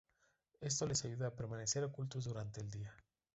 Esto 0.61 0.87
les 0.87 1.05
ayuda 1.05 1.27
a 1.27 1.35
permanecer 1.35 1.83
ocultos 1.83 2.25
durante 2.25 2.59
el 2.59 2.71
día. 2.71 2.91